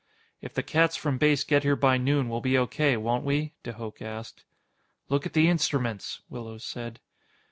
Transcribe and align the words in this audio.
"If 0.41 0.55
the 0.55 0.63
cats 0.63 0.95
from 0.95 1.19
Base 1.19 1.43
get 1.43 1.61
here 1.61 1.75
by 1.75 1.97
noon, 1.99 2.27
we'll 2.27 2.41
be 2.41 2.57
O.K., 2.57 2.97
won't 2.97 3.23
we?" 3.23 3.53
de 3.61 3.73
Hooch 3.73 4.01
asked. 4.01 4.43
"Look 5.09 5.27
at 5.27 5.33
the 5.33 5.47
instruments," 5.47 6.21
Willows 6.27 6.65
said. 6.65 6.99